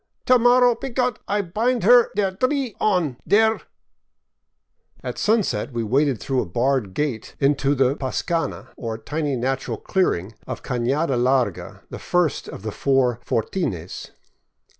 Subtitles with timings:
[0.25, 3.61] To mor row, py Gott, I bind her der dree on, der..."
[5.03, 10.33] At sunset we waded through a barred gate into the pascana, or tiny natural clearing,
[10.47, 14.09] of Canada Larga, the first of the four fortines.